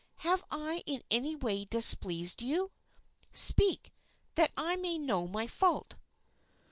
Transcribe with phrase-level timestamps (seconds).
[0.25, 2.71] Have I in any way displeased you?
[3.31, 3.93] Speak,
[4.33, 5.93] that I may know my fault!"